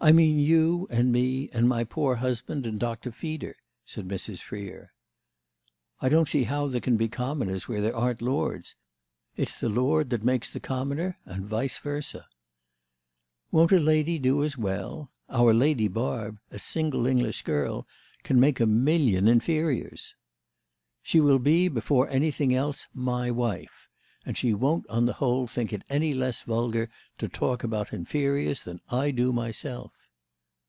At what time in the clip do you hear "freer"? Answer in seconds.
4.42-4.92